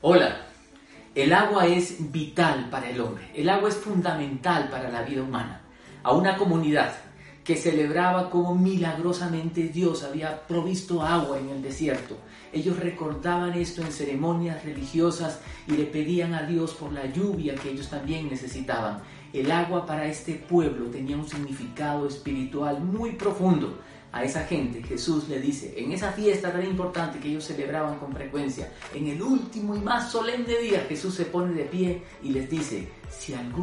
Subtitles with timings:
[0.00, 0.46] Hola,
[1.12, 5.62] el agua es vital para el hombre, el agua es fundamental para la vida humana.
[6.04, 6.94] A una comunidad
[7.42, 12.16] que celebraba cómo milagrosamente Dios había provisto agua en el desierto.
[12.52, 17.70] Ellos recordaban esto en ceremonias religiosas y le pedían a Dios por la lluvia que
[17.70, 19.00] ellos también necesitaban.
[19.32, 23.80] El agua para este pueblo tenía un significado espiritual muy profundo
[24.12, 28.12] a esa gente, Jesús le dice, en esa fiesta tan importante que ellos celebraban con
[28.12, 32.48] frecuencia, en el último y más solemne día, Jesús se pone de pie y les
[32.48, 33.56] dice, si alguno